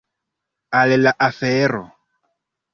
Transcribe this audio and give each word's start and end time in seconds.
Al 0.79 0.95
la 1.03 1.15
afero! 1.27 1.85